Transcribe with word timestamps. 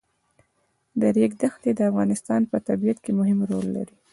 د 0.99 1.01
ریګ 1.15 1.31
دښتې 1.41 1.71
د 1.75 1.79
افغانستان 1.89 2.41
په 2.51 2.57
طبیعت 2.67 2.97
کې 3.03 3.11
مهم 3.19 3.39
رول 3.49 3.67
لري. 3.77 3.95